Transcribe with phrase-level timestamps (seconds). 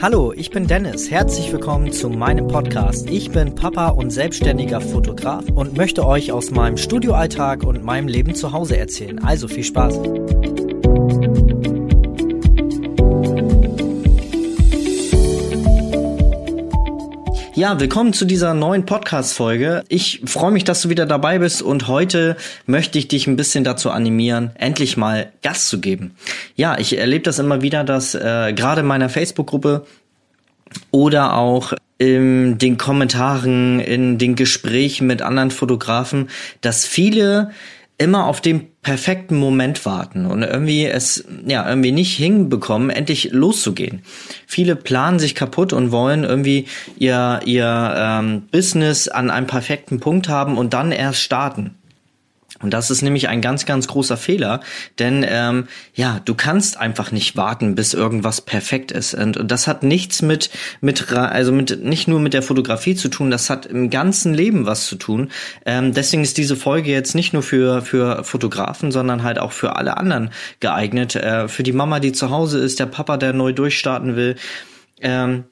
[0.00, 1.10] Hallo, ich bin Dennis.
[1.10, 3.10] Herzlich willkommen zu meinem Podcast.
[3.10, 8.36] Ich bin Papa und selbstständiger Fotograf und möchte euch aus meinem Studioalltag und meinem Leben
[8.36, 9.18] zu Hause erzählen.
[9.18, 9.98] Also viel Spaß.
[17.58, 19.82] Ja, willkommen zu dieser neuen Podcast-Folge.
[19.88, 23.64] Ich freue mich, dass du wieder dabei bist und heute möchte ich dich ein bisschen
[23.64, 26.14] dazu animieren, endlich mal Gas zu geben.
[26.54, 29.84] Ja, ich erlebe das immer wieder, dass äh, gerade in meiner Facebook-Gruppe
[30.92, 36.30] oder auch in den Kommentaren, in den Gesprächen mit anderen Fotografen,
[36.60, 37.50] dass viele
[37.98, 44.02] immer auf den perfekten Moment warten und irgendwie es ja irgendwie nicht hinbekommen, endlich loszugehen.
[44.46, 46.66] Viele planen sich kaputt und wollen irgendwie
[46.96, 51.77] ihr ihr ähm, Business an einem perfekten Punkt haben und dann erst starten.
[52.60, 54.60] Und das ist nämlich ein ganz, ganz großer Fehler,
[54.98, 59.14] denn ähm, ja, du kannst einfach nicht warten, bis irgendwas perfekt ist.
[59.14, 63.10] Und, und das hat nichts mit, mit, also mit, nicht nur mit der Fotografie zu
[63.10, 65.30] tun, das hat im ganzen Leben was zu tun.
[65.66, 69.76] Ähm, deswegen ist diese Folge jetzt nicht nur für, für Fotografen, sondern halt auch für
[69.76, 71.16] alle anderen geeignet.
[71.16, 74.36] Äh, für die Mama, die zu Hause ist, der Papa, der neu durchstarten will.
[75.00, 75.44] Ähm,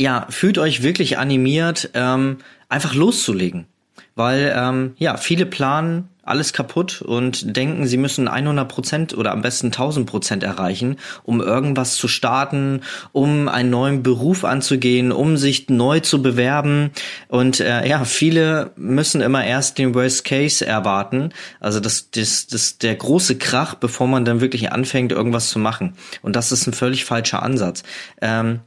[0.00, 2.38] ja, fühlt euch wirklich animiert, ähm,
[2.68, 3.66] einfach loszulegen
[4.14, 9.42] weil ähm, ja viele planen alles kaputt und denken, sie müssen 100 Prozent oder am
[9.42, 12.80] besten 1000 Prozent erreichen, um irgendwas zu starten,
[13.12, 16.90] um einen neuen Beruf anzugehen, um sich neu zu bewerben.
[17.28, 22.78] Und äh, ja, viele müssen immer erst den Worst Case erwarten, also das, das, das
[22.78, 25.94] der große Krach, bevor man dann wirklich anfängt, irgendwas zu machen.
[26.22, 27.82] Und das ist ein völlig falscher Ansatz.
[28.20, 28.60] Ähm,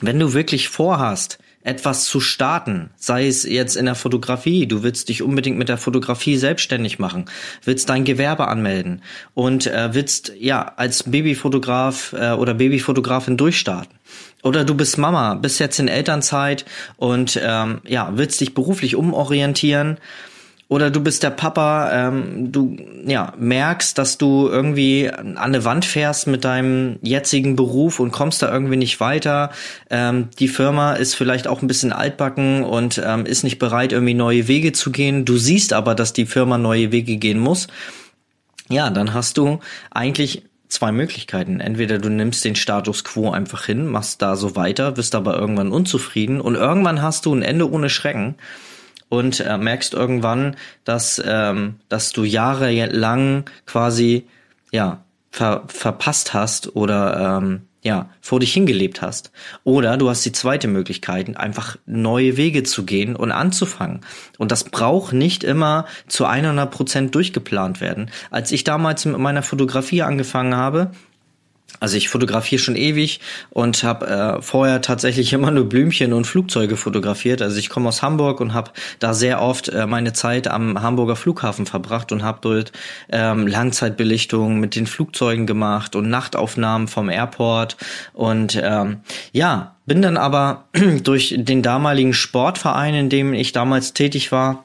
[0.00, 5.10] wenn du wirklich vorhast, etwas zu starten, sei es jetzt in der Fotografie, du willst
[5.10, 7.26] dich unbedingt mit der Fotografie selbstständig machen,
[7.64, 9.02] willst dein Gewerbe anmelden
[9.34, 13.94] und äh, willst ja als Babyfotograf äh, oder Babyfotografin durchstarten.
[14.42, 16.64] Oder du bist Mama, bist jetzt in Elternzeit
[16.96, 19.98] und ähm, ja, willst dich beruflich umorientieren
[20.70, 25.84] oder du bist der Papa, ähm, du ja, merkst, dass du irgendwie an eine Wand
[25.84, 29.50] fährst mit deinem jetzigen Beruf und kommst da irgendwie nicht weiter.
[29.90, 34.14] Ähm, die Firma ist vielleicht auch ein bisschen altbacken und ähm, ist nicht bereit, irgendwie
[34.14, 35.24] neue Wege zu gehen.
[35.24, 37.66] Du siehst aber, dass die Firma neue Wege gehen muss.
[38.68, 39.58] Ja, dann hast du
[39.90, 41.58] eigentlich zwei Möglichkeiten.
[41.58, 45.72] Entweder du nimmst den Status quo einfach hin, machst da so weiter, bist aber irgendwann
[45.72, 48.36] unzufrieden und irgendwann hast du ein Ende ohne Schrecken
[49.10, 54.26] und äh, merkst irgendwann, dass, ähm, dass du jahrelang quasi
[54.72, 59.32] ja ver verpasst hast oder ähm, ja, vor dich hingelebt hast.
[59.64, 64.00] Oder du hast die zweite Möglichkeit, einfach neue Wege zu gehen und anzufangen.
[64.36, 68.10] Und das braucht nicht immer zu 100 Prozent durchgeplant werden.
[68.30, 70.90] Als ich damals mit meiner Fotografie angefangen habe,
[71.78, 73.20] also ich fotografiere schon ewig
[73.50, 77.42] und habe äh, vorher tatsächlich immer nur Blümchen und Flugzeuge fotografiert.
[77.42, 81.16] Also ich komme aus Hamburg und habe da sehr oft äh, meine Zeit am Hamburger
[81.16, 82.72] Flughafen verbracht und habe dort
[83.10, 87.76] ähm, Langzeitbelichtungen mit den Flugzeugen gemacht und Nachtaufnahmen vom Airport.
[88.12, 89.00] Und ähm,
[89.32, 90.64] ja, bin dann aber
[91.02, 94.64] durch den damaligen Sportverein, in dem ich damals tätig war,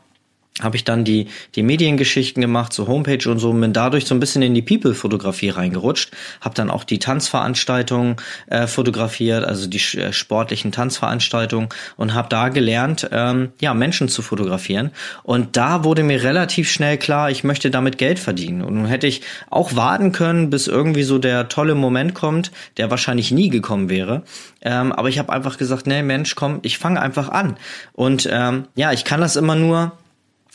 [0.62, 4.22] habe ich dann die, die Mediengeschichten gemacht, so Homepage und so, bin dadurch so ein
[4.22, 8.16] bisschen in die People-Fotografie reingerutscht, habe dann auch die Tanzveranstaltungen
[8.48, 11.68] äh, fotografiert, also die äh, sportlichen Tanzveranstaltungen
[11.98, 14.92] und habe da gelernt, ähm, ja, Menschen zu fotografieren.
[15.24, 18.62] Und da wurde mir relativ schnell klar, ich möchte damit Geld verdienen.
[18.62, 22.90] Und nun hätte ich auch warten können, bis irgendwie so der tolle Moment kommt, der
[22.90, 24.24] wahrscheinlich nie gekommen wäre.
[24.62, 27.58] Ähm, aber ich habe einfach gesagt, nee, Mensch, komm, ich fange einfach an.
[27.92, 29.92] Und ähm, ja, ich kann das immer nur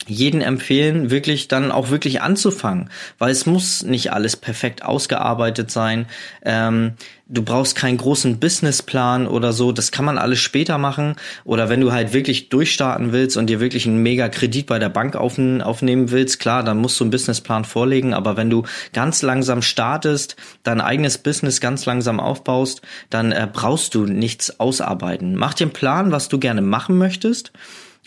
[0.07, 6.07] jeden empfehlen, wirklich dann auch wirklich anzufangen, weil es muss nicht alles perfekt ausgearbeitet sein.
[6.43, 6.93] Ähm,
[7.27, 11.15] du brauchst keinen großen Businessplan oder so, das kann man alles später machen.
[11.43, 14.89] Oder wenn du halt wirklich durchstarten willst und dir wirklich einen mega Kredit bei der
[14.89, 18.13] Bank aufnehmen willst, klar, dann musst du einen Businessplan vorlegen.
[18.13, 18.63] Aber wenn du
[18.93, 25.35] ganz langsam startest, dein eigenes Business ganz langsam aufbaust, dann äh, brauchst du nichts ausarbeiten.
[25.35, 27.51] Mach dir einen Plan, was du gerne machen möchtest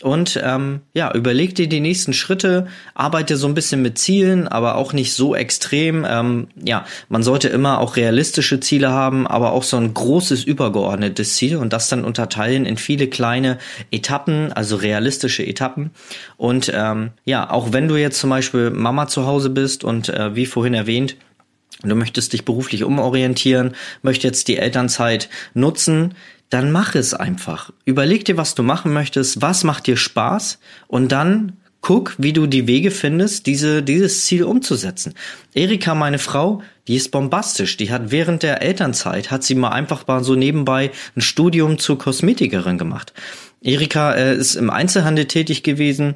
[0.01, 4.75] und ähm, ja, überleg dir die nächsten Schritte, arbeite so ein bisschen mit Zielen, aber
[4.75, 6.05] auch nicht so extrem.
[6.07, 11.35] Ähm, ja, man sollte immer auch realistische Ziele haben, aber auch so ein großes übergeordnetes
[11.35, 13.57] Ziel und das dann unterteilen in viele kleine
[13.89, 15.91] Etappen, also realistische Etappen.
[16.35, 20.35] Und ähm, ja, auch wenn du jetzt zum Beispiel Mama zu Hause bist und äh,
[20.35, 21.15] wie vorhin erwähnt,
[21.83, 26.13] du möchtest dich beruflich umorientieren, möchtest jetzt die Elternzeit nutzen,
[26.49, 27.71] dann mach es einfach.
[27.85, 32.47] Überleg dir, was du machen möchtest, was macht dir Spaß und dann guck, wie du
[32.47, 35.13] die Wege findest, diese, dieses Ziel umzusetzen.
[35.53, 37.77] Erika, meine Frau, die ist bombastisch.
[37.77, 41.99] Die hat während der Elternzeit, hat sie mal einfach mal so nebenbei ein Studium zur
[41.99, 43.13] Kosmetikerin gemacht.
[43.61, 46.15] Erika äh, ist im Einzelhandel tätig gewesen,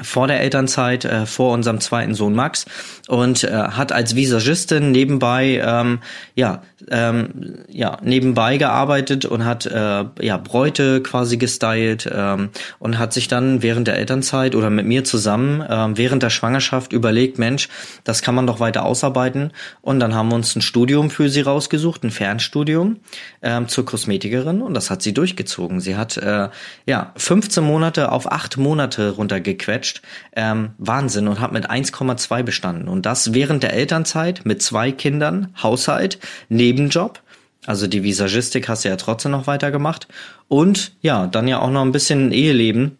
[0.00, 2.64] vor der Elternzeit, äh, vor unserem zweiten Sohn Max
[3.08, 5.98] und äh, hat als Visagistin nebenbei ähm,
[6.34, 12.48] ja ähm, ja nebenbei gearbeitet und hat äh, ja Bräute quasi gestylt ähm,
[12.78, 16.94] und hat sich dann während der Elternzeit oder mit mir zusammen äh, während der Schwangerschaft
[16.94, 17.68] überlegt Mensch
[18.04, 19.52] das kann man doch weiter ausarbeiten.
[19.82, 23.00] Und dann haben wir uns ein Studium für sie rausgesucht ein Fernstudium
[23.42, 25.80] ähm, zur Kosmetikerin und das hat sie durchgezogen.
[25.80, 26.48] Sie hat äh,
[26.86, 30.02] ja 15 Monate auf acht Monate runtergequetscht gequetscht.
[30.34, 32.88] Ähm, Wahnsinn und habe mit 1,2 bestanden.
[32.88, 36.18] Und das während der Elternzeit mit zwei Kindern, Haushalt,
[36.48, 37.20] Nebenjob.
[37.66, 40.08] Also die Visagistik hast du ja trotzdem noch weitergemacht.
[40.48, 42.98] Und ja, dann ja auch noch ein bisschen Eheleben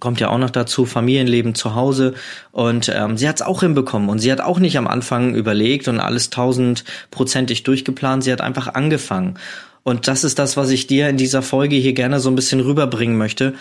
[0.00, 2.14] kommt ja auch noch dazu, Familienleben zu Hause.
[2.52, 4.10] Und ähm, sie hat es auch hinbekommen.
[4.10, 8.22] Und sie hat auch nicht am Anfang überlegt und alles tausendprozentig durchgeplant.
[8.22, 9.38] Sie hat einfach angefangen.
[9.82, 12.60] Und das ist das, was ich dir in dieser Folge hier gerne so ein bisschen
[12.60, 13.54] rüberbringen möchte.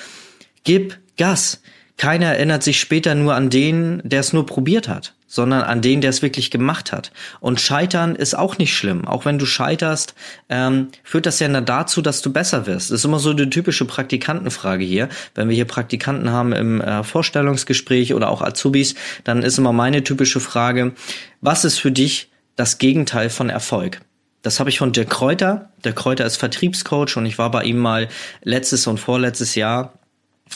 [0.63, 1.61] Gib Gas
[1.97, 5.99] keiner erinnert sich später nur an den, der es nur probiert hat, sondern an den,
[5.99, 7.11] der es wirklich gemacht hat.
[7.39, 9.07] Und Scheitern ist auch nicht schlimm.
[9.07, 10.13] Auch wenn du scheiterst,
[10.47, 12.91] ähm, führt das ja dazu, dass du besser wirst.
[12.91, 15.09] Das ist immer so die typische Praktikantenfrage hier.
[15.33, 20.03] Wenn wir hier Praktikanten haben im äh, Vorstellungsgespräch oder auch Azubis, dann ist immer meine
[20.03, 20.93] typische Frage,
[21.41, 24.01] was ist für dich das Gegenteil von Erfolg?
[24.43, 25.71] Das habe ich von Dirk Kräuter.
[25.83, 28.07] Der Kräuter ist Vertriebscoach und ich war bei ihm mal
[28.43, 29.93] letztes und vorletztes Jahr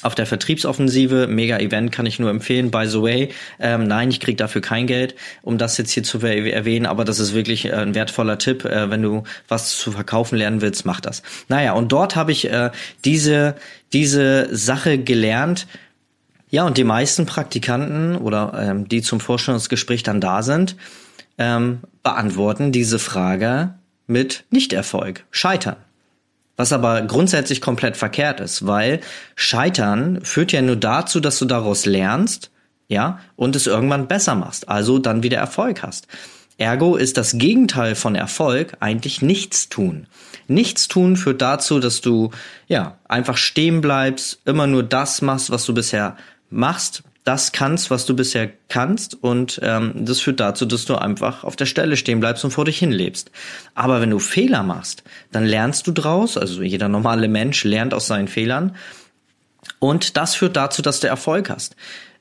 [0.01, 2.71] auf der Vertriebsoffensive, mega Event kann ich nur empfehlen.
[2.71, 3.29] By the way,
[3.59, 7.19] ähm, nein, ich krieg dafür kein Geld, um das jetzt hier zu erwähnen, aber das
[7.19, 8.65] ist wirklich äh, ein wertvoller Tipp.
[8.65, 11.21] Äh, wenn du was zu verkaufen lernen willst, mach das.
[11.49, 12.71] Naja, und dort habe ich äh,
[13.05, 13.55] diese,
[13.93, 15.67] diese Sache gelernt.
[16.49, 20.75] Ja, und die meisten Praktikanten oder ähm, die zum Vorstellungsgespräch dann da sind,
[21.37, 23.75] ähm, beantworten diese Frage
[24.07, 25.77] mit Nichterfolg, Scheitern.
[26.61, 28.99] Was aber grundsätzlich komplett verkehrt ist, weil
[29.35, 32.51] Scheitern führt ja nur dazu, dass du daraus lernst,
[32.87, 36.05] ja, und es irgendwann besser machst, also dann wieder Erfolg hast.
[36.59, 40.05] Ergo ist das Gegenteil von Erfolg eigentlich nichts tun.
[40.47, 42.29] Nichts tun führt dazu, dass du
[42.67, 46.15] ja einfach stehen bleibst, immer nur das machst, was du bisher
[46.51, 51.43] machst, das kannst, was du bisher kannst und ähm, das führt dazu, dass du einfach
[51.43, 53.31] auf der Stelle stehen bleibst und vor dich hin lebst.
[53.75, 58.07] Aber wenn du Fehler machst, dann lernst du draus, also jeder normale Mensch lernt aus
[58.07, 58.75] seinen Fehlern
[59.79, 61.75] und das führt dazu, dass du Erfolg hast.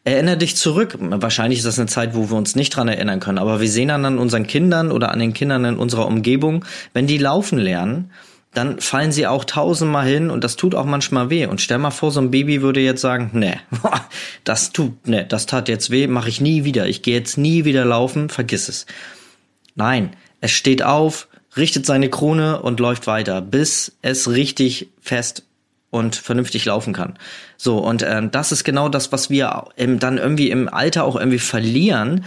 [0.05, 0.97] Erinner dich zurück.
[0.99, 3.89] Wahrscheinlich ist das eine Zeit, wo wir uns nicht dran erinnern können, aber wir sehen
[3.89, 6.65] dann an unseren Kindern oder an den Kindern in unserer Umgebung,
[6.95, 8.11] wenn die laufen lernen,
[8.53, 11.47] dann fallen sie auch tausendmal hin und das tut auch manchmal weh.
[11.47, 13.55] Und stell mal vor, so ein Baby würde jetzt sagen, nee,
[14.45, 16.89] das tut, nee, das tat jetzt weh, mache ich nie wieder.
[16.89, 18.87] Ich gehe jetzt nie wieder laufen, vergiss es.
[19.77, 25.45] Nein, es steht auf, richtet seine Krone und läuft weiter, bis es richtig fest
[25.91, 27.19] und vernünftig laufen kann.
[27.57, 31.17] So, und ähm, das ist genau das, was wir ähm, dann irgendwie im Alter auch
[31.17, 32.25] irgendwie verlieren.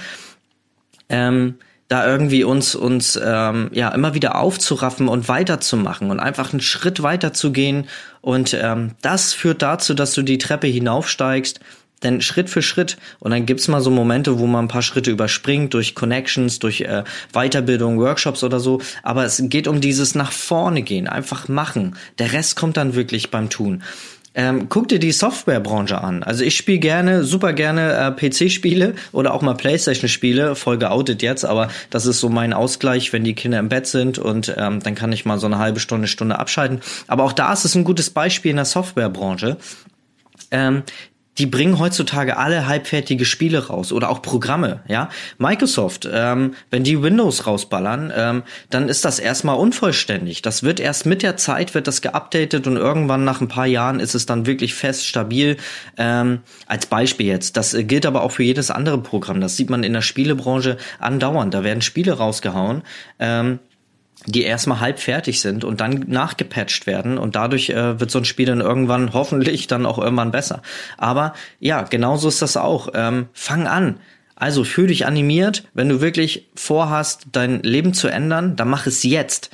[1.09, 1.55] Ähm,
[1.94, 7.04] da irgendwie uns uns ähm, ja immer wieder aufzuraffen und weiterzumachen und einfach einen Schritt
[7.04, 7.88] weiter zu gehen
[8.22, 11.60] und ähm, das führt dazu, dass du die Treppe hinaufsteigst,
[12.01, 15.12] denn Schritt für Schritt und dann gibt's mal so Momente, wo man ein paar Schritte
[15.12, 20.31] überspringt durch Connections, durch äh, Weiterbildung, Workshops oder so, aber es geht um dieses nach
[20.31, 21.95] vorne gehen, einfach machen.
[22.18, 23.83] Der Rest kommt dann wirklich beim Tun.
[24.35, 26.23] Ähm, guck dir die Softwarebranche an.
[26.23, 31.45] Also ich spiele gerne, super gerne äh, PC-Spiele oder auch mal Playstation-Spiele, voll geoutet jetzt,
[31.45, 34.95] aber das ist so mein Ausgleich, wenn die Kinder im Bett sind und ähm, dann
[34.95, 36.81] kann ich mal so eine halbe Stunde, Stunde abschalten.
[37.07, 39.57] Aber auch da ist es ein gutes Beispiel in der Softwarebranche.
[40.49, 40.83] Ähm,
[41.37, 45.09] die bringen heutzutage alle halbfertige Spiele raus oder auch Programme, ja.
[45.37, 50.42] Microsoft, ähm, wenn die Windows rausballern, ähm, dann ist das erstmal unvollständig.
[50.42, 53.99] Das wird erst mit der Zeit wird das geupdatet und irgendwann nach ein paar Jahren
[53.99, 55.57] ist es dann wirklich fest, stabil.
[55.97, 57.57] Ähm, als Beispiel jetzt.
[57.57, 59.42] Das gilt aber auch für jedes andere Programm.
[59.42, 61.54] Das sieht man in der Spielebranche andauernd.
[61.54, 62.83] Da werden Spiele rausgehauen.
[63.19, 63.59] Ähm,
[64.25, 68.25] die erstmal halb fertig sind und dann nachgepatcht werden und dadurch äh, wird so ein
[68.25, 70.61] Spiel dann irgendwann hoffentlich dann auch irgendwann besser.
[70.97, 72.89] Aber ja, genauso ist das auch.
[72.93, 73.97] Ähm, fang an.
[74.35, 79.03] Also fühl dich animiert, wenn du wirklich vorhast, dein Leben zu ändern, dann mach es
[79.03, 79.51] jetzt.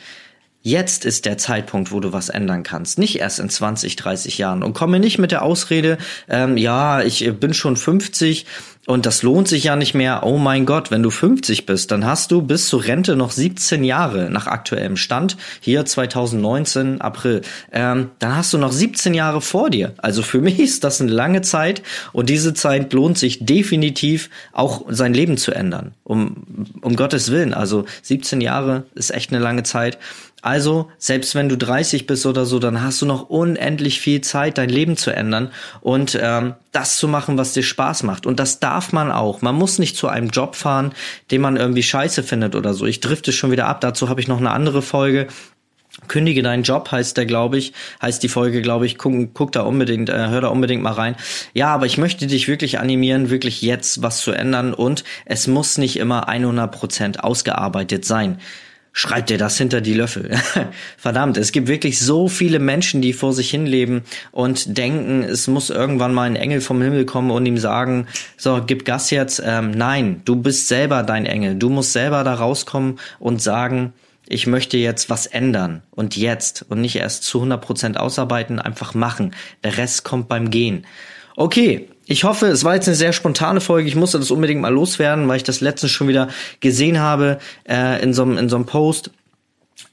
[0.62, 4.62] Jetzt ist der Zeitpunkt, wo du was ändern kannst, nicht erst in 20, 30 Jahren.
[4.62, 5.98] Und komme nicht mit der Ausrede,
[6.28, 8.46] ähm, ja, ich bin schon 50
[8.86, 10.24] Und das lohnt sich ja nicht mehr.
[10.26, 13.84] Oh mein Gott, wenn du 50 bist, dann hast du bis zur Rente noch 17
[13.84, 15.38] Jahre nach aktuellem Stand.
[15.62, 17.42] Hier 2019, April.
[17.72, 19.94] Ähm, dann hast du noch 17 Jahre vor dir.
[19.98, 21.84] Also für mich ist das eine lange Zeit.
[22.14, 25.94] Und diese Zeit lohnt sich definitiv auch sein Leben zu ändern.
[26.04, 27.54] Um, um Gottes Willen.
[27.54, 30.00] Also 17 Jahre ist echt eine lange Zeit.
[30.42, 34.58] Also, selbst wenn du 30 bist oder so, dann hast du noch unendlich viel Zeit,
[34.58, 38.26] dein Leben zu ändern und ähm, das zu machen, was dir Spaß macht.
[38.26, 39.42] Und das darf man auch.
[39.42, 40.94] Man muss nicht zu einem Job fahren,
[41.32, 42.86] den man irgendwie scheiße findet oder so.
[42.86, 43.82] Ich drifte schon wieder ab.
[43.82, 45.28] Dazu habe ich noch eine andere Folge.
[46.08, 48.98] Kündige deinen Job heißt der, glaube ich, heißt die Folge, glaube ich.
[48.98, 51.16] Guck, guck da unbedingt, äh, hör da unbedingt mal rein.
[51.54, 55.78] Ja, aber ich möchte dich wirklich animieren, wirklich jetzt was zu ändern und es muss
[55.78, 58.40] nicht immer 100% ausgearbeitet sein.
[58.92, 60.32] Schreib dir das hinter die Löffel.
[60.98, 65.70] Verdammt, es gibt wirklich so viele Menschen, die vor sich hinleben und denken, es muss
[65.70, 69.42] irgendwann mal ein Engel vom Himmel kommen und ihm sagen, so, gib Gas jetzt.
[69.46, 71.56] Ähm, nein, du bist selber dein Engel.
[71.56, 73.94] Du musst selber da rauskommen und sagen,
[74.28, 78.94] ich möchte jetzt was ändern und jetzt und nicht erst zu 100 Prozent ausarbeiten, einfach
[78.94, 79.34] machen.
[79.64, 80.86] Der Rest kommt beim Gehen.
[81.36, 83.88] Okay, ich hoffe, es war jetzt eine sehr spontane Folge.
[83.88, 86.28] Ich musste das unbedingt mal loswerden, weil ich das letztens schon wieder
[86.60, 87.38] gesehen habe
[87.70, 89.12] äh, in so einem in so einem Post.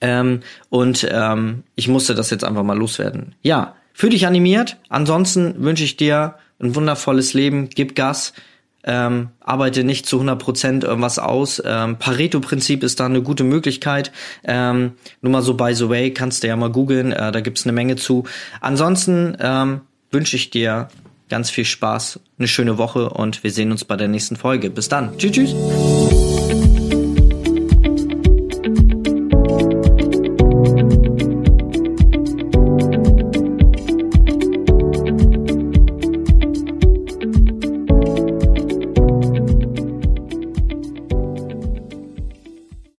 [0.00, 3.34] Ähm, und ähm, ich musste das jetzt einfach mal loswerden.
[3.42, 4.78] Ja, fühl dich animiert.
[4.88, 7.68] Ansonsten wünsche ich dir ein wundervolles Leben.
[7.68, 8.32] Gib Gas.
[8.82, 11.62] Ähm, arbeite nicht zu 100% irgendwas aus.
[11.66, 14.10] Ähm, Pareto-Prinzip ist da eine gute Möglichkeit.
[14.42, 17.64] Ähm, nur mal so by the way, kannst du ja mal googeln, äh, da gibt's
[17.64, 18.24] eine Menge zu.
[18.62, 20.88] Ansonsten ähm, wünsche ich dir
[21.28, 24.70] ganz viel Spaß, eine schöne Woche und wir sehen uns bei der nächsten Folge.
[24.70, 25.16] Bis dann.
[25.18, 26.05] Tschüss, tschüss.